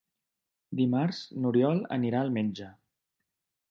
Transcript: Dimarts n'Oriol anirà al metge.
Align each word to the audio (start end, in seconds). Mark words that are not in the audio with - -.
Dimarts 0.79 1.21
n'Oriol 1.43 1.85
anirà 2.01 2.25
al 2.25 2.37
metge. 2.41 2.75